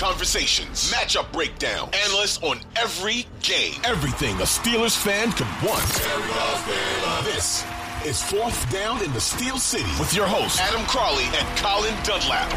[0.00, 5.84] Conversations, matchup breakdown, analysts on every game, everything a Steelers fan could want.
[7.26, 7.66] This
[8.06, 12.50] is Fourth Down in the Steel City with your hosts Adam Crowley and Colin Dunlap.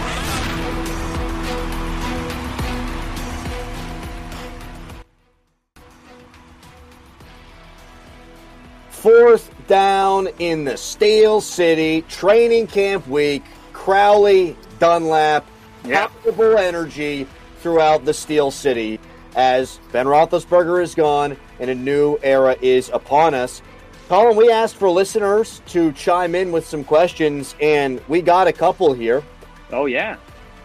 [8.89, 13.43] Fourth down in the Steel City, training camp week.
[13.73, 15.45] Crowley, Dunlap,
[15.83, 17.27] palpable energy
[17.63, 18.99] throughout the Steel City
[19.35, 23.61] as Ben Roethlisberger is gone and a new era is upon us.
[24.09, 28.53] Colin, we asked for listeners to chime in with some questions, and we got a
[28.53, 29.23] couple here.
[29.71, 30.17] Oh yeah.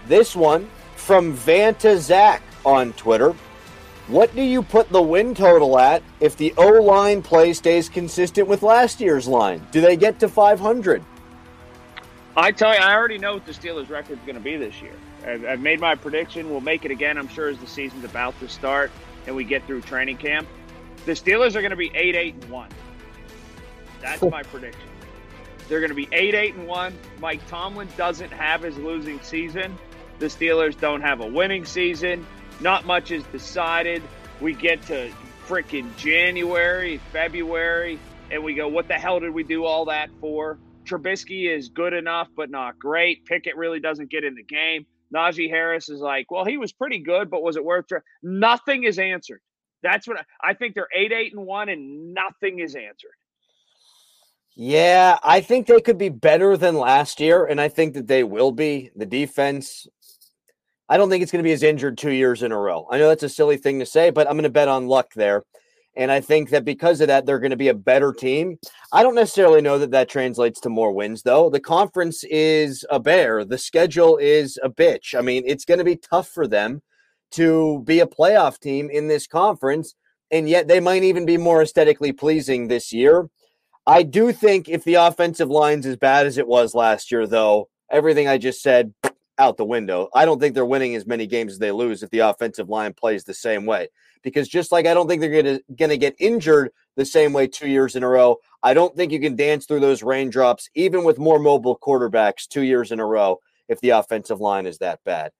[0.08, 3.34] This one from Vanta Zach on Twitter.
[4.08, 8.48] What do you put the win total at if the O line play stays consistent
[8.48, 9.64] with last year's line?
[9.70, 11.04] Do they get to 500?
[12.36, 14.80] I tell you, I already know what the Steelers' record is going to be this
[14.82, 14.94] year.
[15.28, 16.50] I've, I've made my prediction.
[16.50, 18.90] We'll make it again, I'm sure, as the season's about to start
[19.26, 20.48] and we get through training camp.
[21.04, 22.70] The Steelers are going to be eight, eight, and one.
[24.00, 24.88] That's my prediction.
[25.68, 26.98] They're going to be eight, eight, and one.
[27.20, 29.76] Mike Tomlin doesn't have his losing season.
[30.18, 32.26] The Steelers don't have a winning season.
[32.60, 34.02] Not much is decided.
[34.40, 35.10] We get to
[35.46, 37.98] freaking January, February,
[38.30, 40.58] and we go, what the hell did we do all that for?
[40.84, 43.26] Trubisky is good enough, but not great.
[43.26, 44.86] Pickett really doesn't get in the game.
[45.14, 47.86] Najee Harris is like, well, he was pretty good, but was it worth?
[47.88, 48.00] Try?
[48.22, 49.40] Nothing is answered.
[49.82, 50.74] That's what I, I think.
[50.74, 53.12] They're eight, eight, and one, and nothing is answered.
[54.54, 58.24] Yeah, I think they could be better than last year, and I think that they
[58.24, 58.90] will be.
[58.96, 59.86] The defense,
[60.88, 62.88] I don't think it's going to be as injured two years in a row.
[62.90, 65.12] I know that's a silly thing to say, but I'm going to bet on luck
[65.14, 65.44] there.
[65.98, 68.58] And I think that because of that, they're going to be a better team.
[68.92, 71.50] I don't necessarily know that that translates to more wins, though.
[71.50, 75.18] The conference is a bear, the schedule is a bitch.
[75.18, 76.82] I mean, it's going to be tough for them
[77.32, 79.96] to be a playoff team in this conference,
[80.30, 83.28] and yet they might even be more aesthetically pleasing this year.
[83.84, 87.68] I do think if the offensive line's as bad as it was last year, though,
[87.90, 88.94] everything I just said
[89.38, 90.08] out the window.
[90.14, 92.92] I don't think they're winning as many games as they lose if the offensive line
[92.92, 93.88] plays the same way.
[94.22, 97.68] Because just like I don't think they're gonna gonna get injured the same way two
[97.68, 101.18] years in a row, I don't think you can dance through those raindrops even with
[101.18, 105.30] more mobile quarterbacks two years in a row if the offensive line is that bad.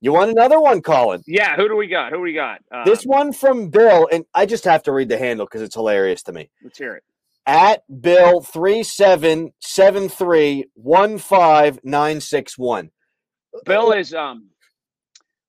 [0.00, 1.24] You want another one, Colin?
[1.26, 2.10] Yeah, who do we got?
[2.10, 2.60] Who do we got?
[2.70, 5.74] Uh, This one from Bill, and I just have to read the handle because it's
[5.74, 6.50] hilarious to me.
[6.62, 7.02] Let's hear it.
[7.46, 12.90] At Bill three seven seven three one five nine six one.
[13.64, 14.50] Bill is um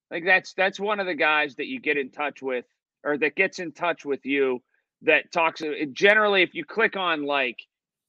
[0.09, 2.65] like that's that's one of the guys that you get in touch with
[3.03, 4.61] or that gets in touch with you
[5.03, 7.57] that talks uh, generally if you click on like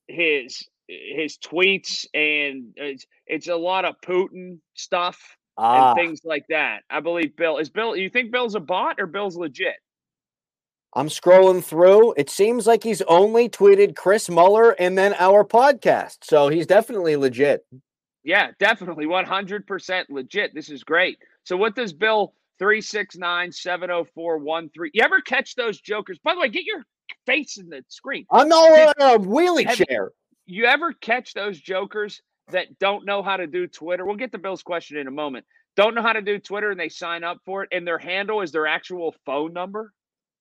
[0.08, 5.18] his his tweets and it's it's a lot of Putin stuff
[5.58, 5.90] Ah.
[5.92, 6.80] and things like that.
[6.88, 9.74] I believe Bill is Bill you think Bill's a bot or Bill's legit?
[10.94, 12.14] I'm scrolling through.
[12.16, 16.18] It seems like he's only tweeted Chris Mueller and then our podcast.
[16.24, 17.64] So he's definitely legit.
[18.24, 20.52] Yeah, definitely 100% legit.
[20.54, 21.18] This is great.
[21.44, 26.18] So what does Bill 369-70413 You ever catch those jokers?
[26.22, 26.84] By the way, get your
[27.26, 28.26] face in the screen.
[28.30, 30.10] I'm all on a wheelie have you-
[30.46, 34.04] You ever catch those jokers that don't know how to do Twitter?
[34.04, 35.46] We'll get to Bill's question in a moment.
[35.76, 38.42] Don't know how to do Twitter and they sign up for it and their handle
[38.42, 39.92] is their actual phone number?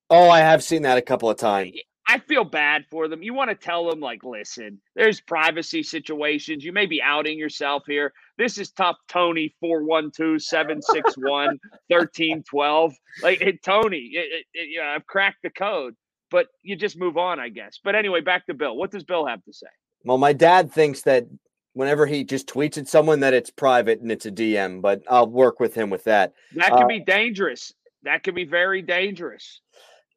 [0.09, 1.71] Oh, I have seen that a couple of times.
[2.09, 3.21] I feel bad for them.
[3.21, 6.63] You want to tell them, like, listen, there's privacy situations.
[6.65, 8.13] You may be outing yourself here.
[8.35, 12.93] This is tough, Tony 412 761 1312.
[13.21, 15.93] Like, hey, Tony, it, it, it- yeah, I've cracked the code,
[16.31, 17.79] but you just move on, I guess.
[17.83, 18.75] But anyway, back to Bill.
[18.75, 19.67] What does Bill have to say?
[20.03, 21.27] Well, my dad thinks that
[21.73, 25.29] whenever he just tweets at someone that it's private and it's a DM, but I'll
[25.29, 26.33] work with him with that.
[26.55, 27.71] That could Uh, be dangerous.
[28.01, 29.61] That could be very dangerous.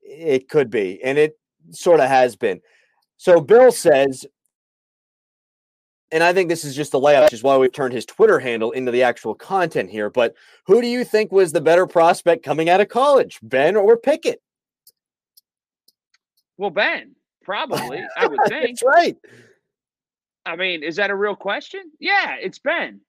[0.03, 1.37] It could be, and it
[1.73, 2.61] sort of has been.
[3.17, 4.27] So Bill says,
[6.11, 8.39] and I think this is just the layout, which is why we've turned his Twitter
[8.39, 10.11] handle into the actual content here.
[10.11, 10.35] But
[10.67, 14.43] who do you think was the better prospect coming out of college, Ben or Pickett?
[16.59, 18.79] Well, Ben, probably, I would think.
[18.79, 19.17] That's right.
[20.45, 21.83] I mean, is that a real question?
[21.99, 23.01] Yeah, it's Ben.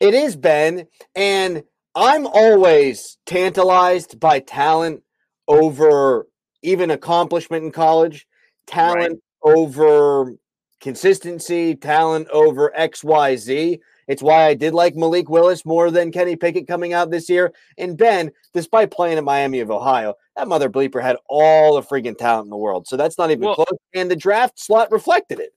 [0.00, 1.62] It is Ben, and
[1.94, 5.02] I'm always tantalized by talent
[5.48, 6.26] over
[6.62, 8.26] even accomplishment in college,
[8.66, 10.34] talent over
[10.80, 13.80] consistency, talent over XYZ.
[14.08, 17.52] It's why I did like Malik Willis more than Kenny Pickett coming out this year.
[17.78, 22.18] And Ben, despite playing at Miami of Ohio, that mother bleeper had all the freaking
[22.18, 22.88] talent in the world.
[22.88, 23.78] So that's not even Well- close.
[23.94, 25.54] And the draft slot reflected it.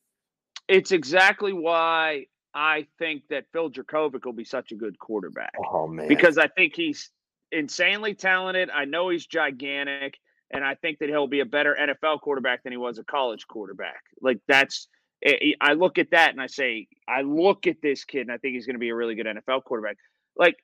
[0.68, 5.54] It's exactly why I think that Phil Jurkovec will be such a good quarterback.
[5.72, 6.08] Oh man.
[6.08, 7.10] because I think he's
[7.52, 8.70] insanely talented.
[8.70, 10.20] I know he's gigantic,
[10.54, 13.48] and I think that he'll be a better NFL quarterback than he was a college
[13.48, 14.04] quarterback.
[14.22, 14.88] Like that's,
[15.26, 18.38] I I look at that and I say, I look at this kid and I
[18.38, 19.98] think he's going to be a really good NFL quarterback.
[20.38, 20.56] Like,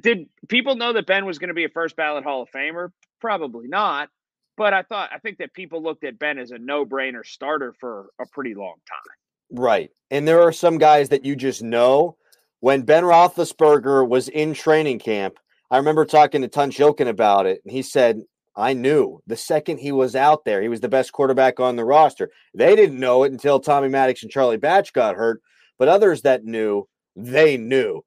[0.00, 2.90] did people know that Ben was going to be a first ballot Hall of Famer?
[3.20, 4.08] Probably not.
[4.56, 7.74] But I thought, I think that people looked at Ben as a no brainer starter
[7.78, 9.58] for a pretty long time.
[9.60, 9.90] Right.
[10.10, 12.16] And there are some guys that you just know.
[12.60, 15.38] When Ben Roethlisberger was in training camp,
[15.70, 18.22] I remember talking to Tunch Ilkin about it, and he said,
[18.56, 21.84] I knew the second he was out there, he was the best quarterback on the
[21.84, 22.30] roster.
[22.54, 25.42] They didn't know it until Tommy Maddox and Charlie Batch got hurt,
[25.78, 28.02] but others that knew, they knew.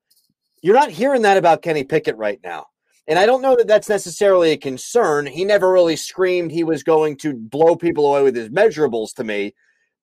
[0.61, 2.65] You're not hearing that about Kenny Pickett right now.
[3.07, 5.25] And I don't know that that's necessarily a concern.
[5.25, 9.23] He never really screamed he was going to blow people away with his measurables to
[9.23, 9.55] me.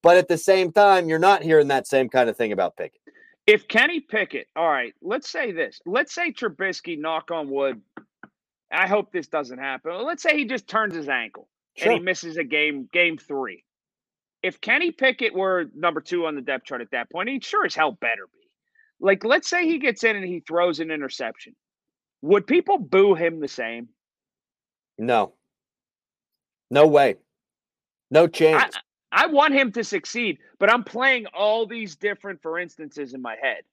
[0.03, 2.99] But at the same time, you're not hearing that same kind of thing about Pickett.
[3.45, 5.79] If Kenny Pickett, all right, let's say this.
[5.85, 7.81] Let's say Trubisky, knock on wood.
[8.71, 9.91] I hope this doesn't happen.
[10.03, 11.47] Let's say he just turns his ankle
[11.81, 13.63] and he misses a game, game three.
[14.43, 17.65] If Kenny Pickett were number two on the depth chart at that point, he sure
[17.65, 18.47] as hell better be.
[18.99, 21.55] Like, let's say he gets in and he throws an interception.
[22.21, 23.89] Would people boo him the same?
[24.97, 25.33] No.
[26.69, 27.15] No way.
[28.09, 28.75] No chance.
[29.11, 33.21] I, I want him to succeed, but I'm playing all these different for instances in
[33.21, 33.63] my head.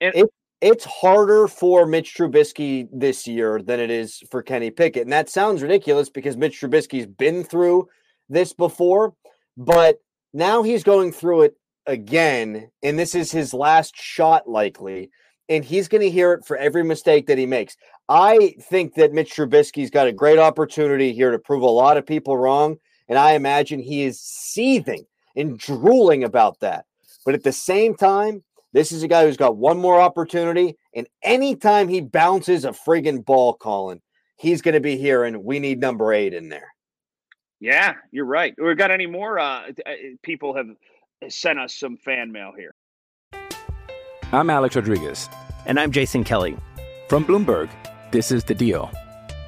[0.00, 0.30] And It-
[0.60, 5.02] it's harder for Mitch Trubisky this year than it is for Kenny Pickett.
[5.02, 7.88] And that sounds ridiculous because Mitch Trubisky's been through
[8.28, 9.14] this before,
[9.56, 9.98] but
[10.32, 11.54] now he's going through it
[11.86, 12.70] again.
[12.82, 15.10] And this is his last shot, likely.
[15.48, 17.76] And he's going to hear it for every mistake that he makes.
[18.08, 22.06] I think that Mitch Trubisky's got a great opportunity here to prove a lot of
[22.06, 22.78] people wrong.
[23.08, 25.04] And I imagine he is seething
[25.36, 26.86] and drooling about that.
[27.24, 28.42] But at the same time,
[28.76, 30.76] this is a guy who's got one more opportunity.
[30.94, 34.02] And anytime he bounces a friggin' ball, Colin,
[34.36, 36.68] he's going to be hearing, we need number eight in there.
[37.58, 38.54] yeah, you're right.
[38.62, 39.38] We got any more?
[39.38, 39.92] Uh, uh,
[40.22, 40.66] people have
[41.30, 42.74] sent us some fan mail here.
[44.30, 45.30] I'm Alex Rodriguez.
[45.64, 46.54] And I'm Jason Kelly.
[47.08, 47.70] From Bloomberg,
[48.12, 48.90] this is The Deal.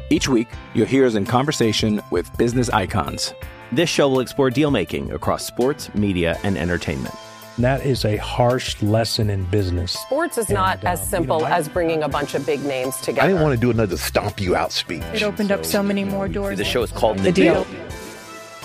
[0.09, 3.35] Each week, you'll hear us in conversation with business icons.
[3.73, 7.15] This show will explore deal making across sports, media, and entertainment.
[7.59, 9.91] And that is a harsh lesson in business.
[9.91, 12.47] Sports is not And, as um, you simple know, I- as bringing a bunch of
[12.47, 13.23] big names together.
[13.23, 15.03] I didn't want to do another stomp you out speech.
[15.13, 16.57] It opened up so many more doors.
[16.57, 17.67] The show is called The Deal.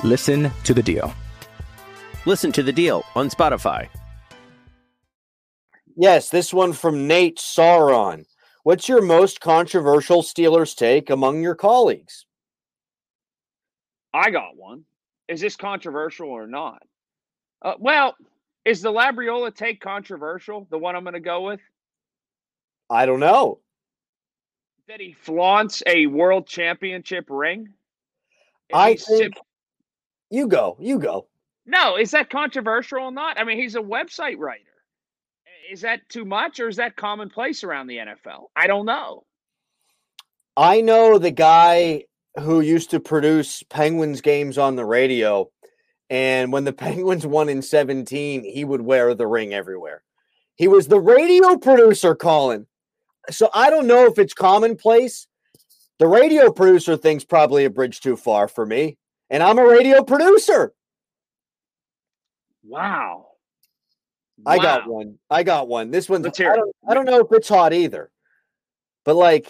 [0.04, 1.12] Listen to The Deal.
[2.28, 3.90] Listen to the deal on Spotify.
[5.98, 8.26] Yes, this one from Nate Sauron.
[8.62, 12.28] What's your most controversial Steelers take among your colleagues?
[14.14, 14.86] I got one.
[15.28, 16.84] Is this controversial or not?
[17.64, 18.16] Uh, well,
[18.66, 20.68] is the Labriola take controversial?
[20.70, 21.60] The one I'm going to go with
[22.90, 23.60] I don't know.
[24.88, 27.70] that he flaunts a world championship ring.
[28.74, 29.36] I think
[30.30, 30.78] you go.
[30.80, 31.28] You go.
[31.66, 33.40] no, is that controversial or not?
[33.40, 34.64] I mean, he's a website writer.
[35.72, 38.48] Is that too much, or is that commonplace around the NFL?
[38.56, 39.24] I don't know.
[40.58, 42.04] I know the guy
[42.40, 45.50] who used to produce Penguins games on the radio.
[46.10, 50.04] And when the Penguins won in 17, he would wear the ring everywhere.
[50.56, 52.68] He was the radio producer, Colin.
[53.32, 55.28] So I don't know if it's commonplace.
[56.00, 58.98] The radio producer thing's probably a bridge too far for me.
[59.30, 60.74] And I'm a radio producer.
[62.64, 63.28] Wow.
[64.46, 65.18] I got one.
[65.30, 65.92] I got one.
[65.92, 68.12] This one's I don't, I don't know if it's hot either.
[69.06, 69.48] But like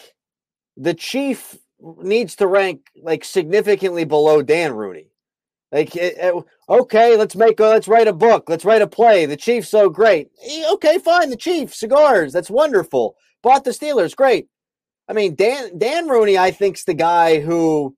[0.77, 5.07] the chief needs to rank like significantly below Dan Rooney.
[5.74, 9.25] Like, it, it, okay, let's make a, let's write a book, let's write a play.
[9.25, 10.30] The Chiefs so great.
[10.48, 11.32] Eh, okay, fine.
[11.32, 13.15] The Chiefs cigars, that's wonderful.
[13.42, 14.48] Bought the Steelers, great.
[15.10, 17.96] I mean, Dan Dan Rooney, I think's the guy who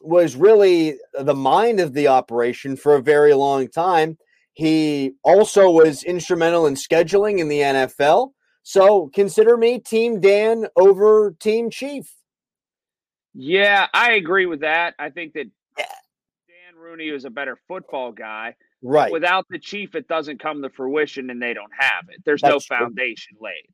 [0.00, 4.16] was really the mind of the operation for a very long time.
[4.52, 8.30] He also was instrumental in scheduling in the NFL.
[8.62, 12.12] So consider me Team Dan over Team Chief.
[13.34, 14.94] Yeah, I agree with that.
[14.98, 15.46] I think that
[16.78, 18.54] Rooney is a better football guy.
[18.82, 19.10] Right.
[19.10, 22.22] Without the chief, it doesn't come to fruition and they don't have it.
[22.24, 23.48] There's That's no foundation true.
[23.48, 23.70] laid.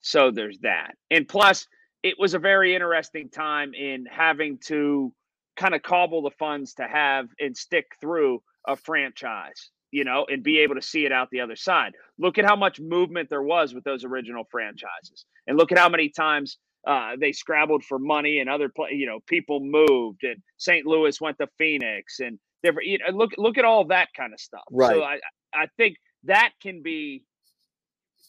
[0.00, 0.94] So there's that.
[1.10, 1.66] And plus,
[2.02, 5.12] it was a very interesting time in having to
[5.56, 10.42] kind of cobble the funds to have and stick through a franchise, you know, and
[10.42, 11.94] be able to see it out the other side.
[12.18, 15.24] Look at how much movement there was with those original franchises.
[15.46, 19.06] And look at how many times uh, they scrabbled for money and other play, you
[19.06, 20.86] know, people moved and St.
[20.86, 22.88] Louis went to Phoenix and different.
[22.88, 24.64] You know, look look at all that kind of stuff.
[24.70, 24.94] Right.
[24.94, 25.18] So I
[25.54, 27.22] I think that can be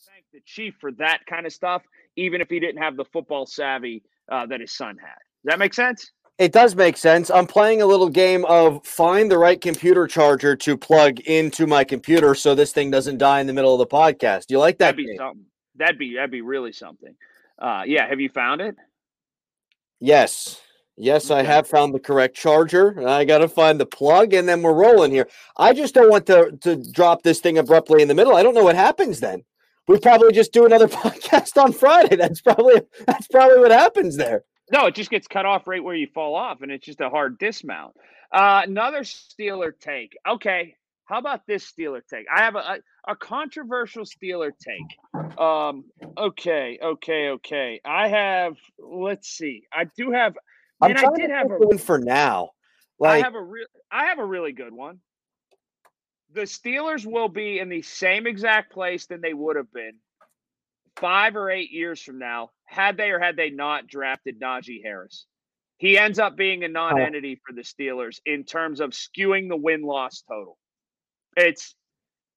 [0.07, 1.83] thank the chief for that kind of stuff,
[2.15, 5.17] even if he didn't have the football savvy uh, that his son had.
[5.43, 6.11] Does that make sense?
[6.37, 7.29] It does make sense.
[7.29, 11.85] I'm playing a little game of find the right computer charger to plug into my
[11.85, 14.47] computer so this thing doesn't die in the middle of the podcast.
[14.47, 14.97] Do you like that?
[14.97, 15.17] That'd be game?
[15.17, 15.45] something.
[15.77, 17.15] That'd be that'd be really something.
[17.59, 18.75] Uh, yeah, have you found it?
[19.99, 20.61] Yes.
[20.97, 21.31] Yes.
[21.31, 23.07] I have found the correct charger.
[23.07, 25.27] I got to find the plug, and then we're rolling here.
[25.57, 28.35] I just don't want to to drop this thing abruptly in the middle.
[28.35, 29.43] I don't know what happens then.
[29.87, 32.15] We probably just do another podcast on Friday.
[32.15, 34.43] That's probably that's probably what happens there.
[34.71, 37.09] No, it just gets cut off right where you fall off, and it's just a
[37.09, 37.93] hard dismount.
[38.31, 40.17] Uh, another Steeler take.
[40.27, 42.25] Okay, how about this Steeler take?
[42.33, 42.77] I have a, a,
[43.09, 45.39] a controversial Steeler take.
[45.39, 45.85] Um,
[46.17, 47.81] okay, okay, okay.
[47.85, 48.55] I have.
[48.79, 49.63] Let's see.
[49.71, 50.35] I do have
[50.81, 52.49] I'm and trying I did to have a one for now.
[52.99, 54.99] Like, I have a real, I have a really good one.
[56.33, 59.93] The Steelers will be in the same exact place than they would have been
[60.97, 65.25] five or eight years from now, had they or had they not drafted Najee Harris.
[65.77, 70.23] He ends up being a non-entity for the Steelers in terms of skewing the win-loss
[70.27, 70.57] total.
[71.35, 71.75] It's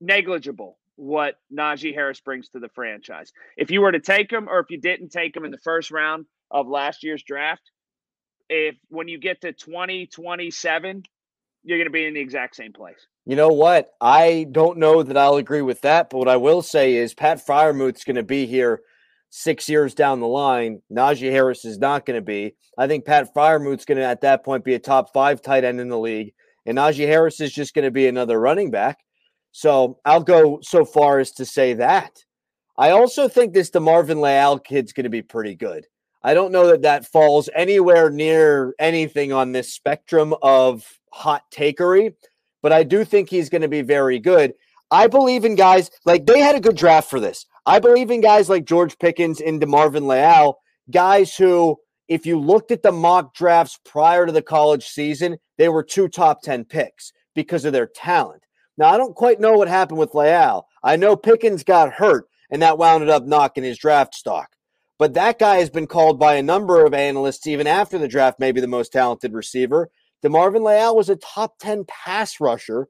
[0.01, 3.33] negligible what Najee Harris brings to the franchise.
[3.57, 5.91] If you were to take him, or if you didn't take him in the first
[5.91, 7.71] round of last year's draft,
[8.49, 11.03] if when you get to 2027,
[11.63, 13.07] you're going to be in the exact same place.
[13.27, 13.91] You know what?
[14.01, 17.45] I don't know that I'll agree with that, but what I will say is Pat
[17.47, 18.81] Freiermuth's going to be here
[19.31, 20.81] six years down the line.
[20.91, 22.55] Najee Harris is not going to be.
[22.79, 25.81] I think Pat Freiermuth's going to at that point be a top five tight end
[25.81, 26.33] in the league,
[26.67, 28.99] and Najee Harris is just going to be another running back.
[29.53, 32.13] So I'll go so far as to say that.
[32.77, 35.87] I also think this DeMarvin Leal kid's going to be pretty good.
[36.23, 42.15] I don't know that that falls anywhere near anything on this spectrum of hot takery,
[42.63, 44.55] but I do think he's going to be very good.
[44.91, 47.47] I believe in guys like they had a good draft for this.
[47.67, 50.59] I believe in guys like George Pickens and DeMarvin Leal,
[50.91, 51.77] guys who,
[52.09, 56.09] if you looked at the mock drafts prior to the college season, they were two
[56.09, 58.43] top 10 picks because of their talent.
[58.79, 60.67] Now, I don't quite know what happened with Leal.
[60.83, 64.49] I know Pickens got hurt, and that wound up knocking his draft stock.
[64.99, 68.41] But that guy has been called by a number of analysts, even after the draft,
[68.41, 69.91] maybe the most talented receiver.
[70.25, 72.89] DeMarvin Leal was a top 10 pass rusher.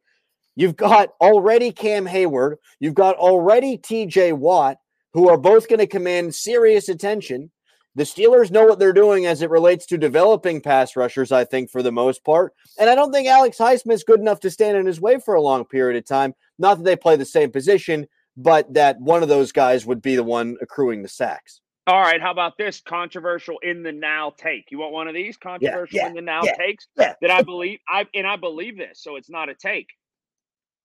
[0.56, 2.58] You've got already Cam Hayward.
[2.80, 4.78] You've got already TJ Watt,
[5.12, 7.50] who are both going to command serious attention.
[7.98, 11.68] The Steelers know what they're doing as it relates to developing pass rushers, I think,
[11.68, 12.54] for the most part.
[12.78, 15.34] And I don't think Alex Highsmith is good enough to stand in his way for
[15.34, 16.32] a long period of time.
[16.60, 20.14] Not that they play the same position, but that one of those guys would be
[20.14, 21.60] the one accruing the sacks.
[21.88, 24.70] All right, how about this controversial in the now take?
[24.70, 27.42] You want one of these controversial yeah, yeah, in the now yeah, takes that I
[27.42, 29.88] believe I and I believe this, so it's not a take.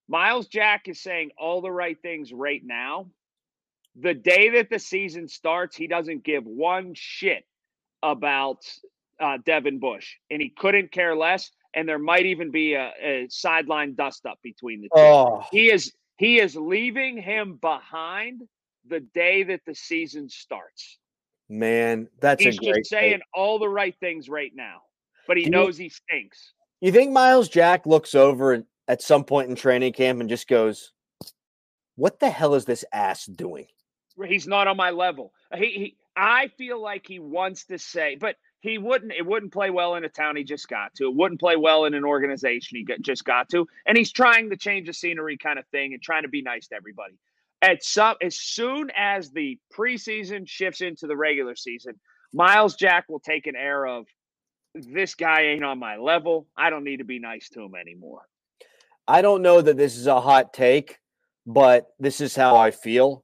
[0.07, 3.05] Myles Jack is saying all the right things right now.
[3.95, 7.45] The day that the season starts, he doesn't give one shit
[8.01, 8.59] about
[9.19, 11.51] uh, Devin Bush, and he couldn't care less.
[11.75, 15.01] And there might even be a, a sideline dust up between the two.
[15.01, 15.43] Oh.
[15.51, 18.41] He is he is leaving him behind
[18.87, 20.99] the day that the season starts.
[21.49, 24.81] Man, that's he's just saying all the right things right now,
[25.27, 26.53] but he knows he stinks.
[26.81, 30.91] You think Myles Jack looks over at some point in training camp and just goes,
[31.95, 33.67] "What the hell is this ass doing?"
[34.27, 35.33] He's not on my level.
[35.51, 39.11] Uh, he, he I feel like he wants to say, but he wouldn't.
[39.11, 41.05] It wouldn't play well in a town he just got to.
[41.05, 43.67] It wouldn't play well in an organization he just got to.
[43.85, 46.67] And he's trying to change the scenery, kind of thing, and trying to be nice
[46.67, 47.15] to everybody
[47.63, 51.99] at some as soon as the preseason shifts into the regular season,
[52.33, 54.05] Myles Jack will take an air of
[54.75, 56.47] this guy ain't on my level.
[56.57, 58.21] I don't need to be nice to him anymore.
[59.07, 60.99] I don't know that this is a hot take,
[61.45, 63.23] but this is how I feel.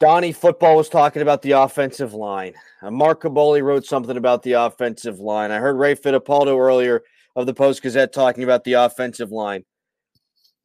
[0.00, 2.54] Donnie Football was talking about the offensive line.
[2.80, 5.50] Uh, Mark Kaboly wrote something about the offensive line.
[5.50, 7.02] I heard Ray Fittipaldo earlier
[7.34, 9.64] of the Post Gazette talking about the offensive line.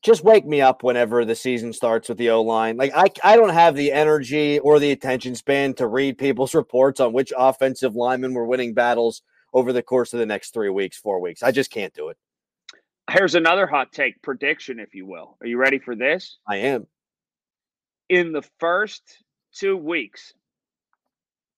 [0.03, 2.77] Just wake me up whenever the season starts with the O line.
[2.77, 6.99] Like I, I don't have the energy or the attention span to read people's reports
[6.99, 9.23] on which offensive linemen were winning battles
[9.53, 11.41] over the course of the next three weeks, four weeks.
[11.41, 12.17] I just can't do it.
[13.09, 15.37] Here's another hot take prediction, if you will.
[15.41, 16.37] Are you ready for this?
[16.47, 16.85] I am.
[18.09, 19.22] In the first
[19.53, 20.33] two weeks,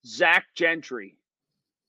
[0.06, 1.18] Zach Gentry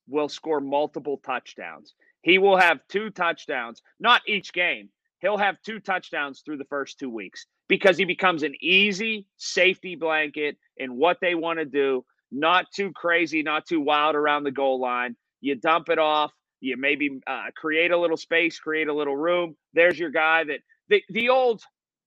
[0.09, 1.95] will score multiple touchdowns.
[2.23, 4.89] He will have two touchdowns, not each game.
[5.21, 9.95] He'll have two touchdowns through the first two weeks because he becomes an easy safety
[9.95, 12.05] blanket in what they want to do.
[12.31, 15.17] Not too crazy, not too wild around the goal line.
[15.41, 16.33] You dump it off.
[16.61, 19.57] You maybe uh, create a little space, create a little room.
[19.75, 21.63] There's your guy that the, the old,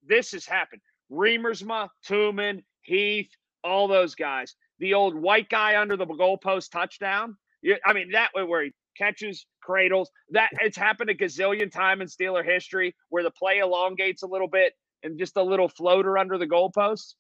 [0.06, 0.82] this has happened.
[1.12, 3.30] Riemersma, Tuman, Heath,
[3.64, 4.56] all those guys.
[4.80, 7.38] The old white guy under the goalpost touchdown.
[7.86, 10.10] I mean, that way where he catches, cradles.
[10.32, 14.48] That it's happened a gazillion time in Steeler history where the play elongates a little
[14.48, 14.74] bit
[15.04, 17.16] and just a little floater under the goalpost.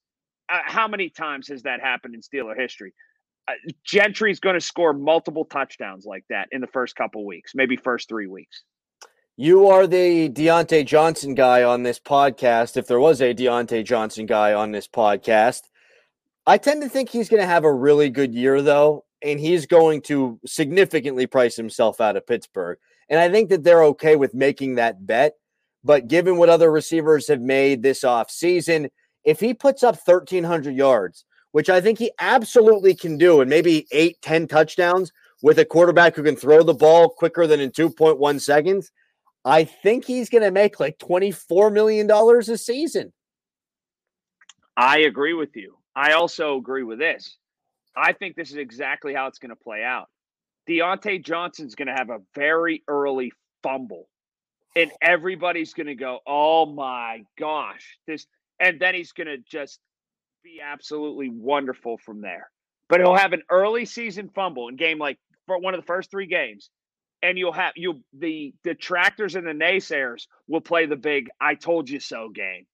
[0.49, 2.93] Uh, how many times has that happened in Steeler history?
[3.47, 3.53] Uh,
[3.83, 8.09] Gentry's going to score multiple touchdowns like that in the first couple weeks, maybe first
[8.09, 8.63] three weeks.
[9.37, 12.75] You are the Diontae Johnson guy on this podcast.
[12.75, 15.61] If there was a Diontae Johnson guy on this podcast,
[16.47, 19.65] I tend to think he's going to have a really good year, though, and he's
[19.65, 22.77] going to significantly price himself out of Pittsburgh.
[23.09, 25.33] And I think that they're okay with making that bet.
[25.83, 28.89] But given what other receivers have made this offseason,
[29.23, 33.87] if he puts up 1,300 yards, which I think he absolutely can do, and maybe
[33.91, 38.41] eight, 10 touchdowns with a quarterback who can throw the ball quicker than in 2.1
[38.41, 38.91] seconds,
[39.45, 43.13] I think he's going to make like $24 million a season.
[44.75, 45.78] I agree with you.
[45.95, 47.37] I also agree with this.
[47.95, 50.07] I think this is exactly how it's going to play out.
[50.67, 53.31] Diontae Johnson's going to have a very early
[53.63, 54.07] fumble,
[54.75, 58.27] and everybody's going to go, "Oh my gosh!" This,
[58.59, 59.79] and then he's going to just
[60.43, 62.49] be absolutely wonderful from there.
[62.87, 66.11] But he'll have an early season fumble in game like for one of the first
[66.11, 66.69] three games,
[67.21, 71.89] and you'll have you the detractors and the naysayers will play the big "I told
[71.89, 72.67] you so" game,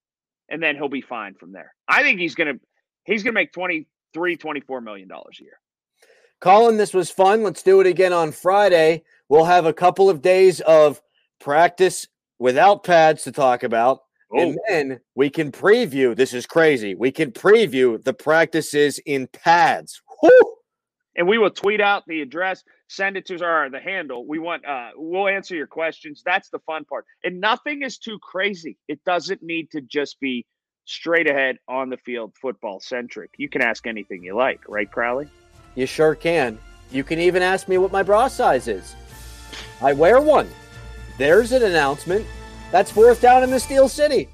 [0.50, 1.74] and then he'll be fine from there.
[1.88, 2.60] I think he's going to
[3.06, 5.60] he's going to make 23, 24 million dollars a year.
[6.42, 7.44] Colin, this was fun.
[7.44, 9.04] Let's do it again on Friday.
[9.30, 11.02] We'll have a couple of days of
[11.40, 12.08] practice
[12.40, 14.02] without pads to talk about.
[14.34, 14.40] Oh.
[14.40, 16.16] And then we can preview.
[16.16, 16.96] This is crazy.
[16.96, 20.02] We can preview the practices in pads.
[20.20, 20.56] Whew!
[21.16, 24.28] And we will tweet out the address, send it to our the handle.
[24.28, 26.22] We want uh we'll answer your questions.
[26.26, 27.06] That's the fun part.
[27.24, 28.78] And nothing is too crazy.
[28.88, 30.46] It doesn't need to just be
[30.86, 33.32] straight ahead on the field football centric.
[33.38, 35.28] You can ask anything you like, right, Crowley?
[35.76, 36.58] You sure can.
[36.92, 38.96] You can even ask me what my bra size is.
[39.82, 40.50] I wear one.
[41.18, 42.26] There's an announcement.
[42.72, 44.30] That's fourth down in the Steel City.